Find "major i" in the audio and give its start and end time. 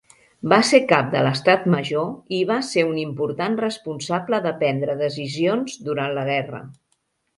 1.73-2.39